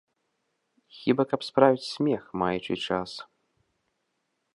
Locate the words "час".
2.87-3.11